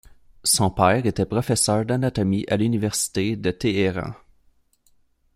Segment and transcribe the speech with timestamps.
[0.45, 4.13] Son père était professeur d'anatomie à l'université de Téhéran.